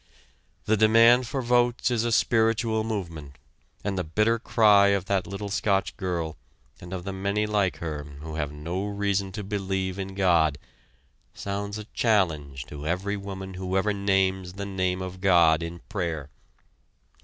[0.65, 3.37] The demand for votes is a spiritual movement
[3.83, 6.37] and the bitter cry of that little Scotch girl
[6.79, 10.57] and of the many like her who have no reason to believe in God,
[11.35, 16.31] sounds a challenge to every woman who ever names the name of God in prayer.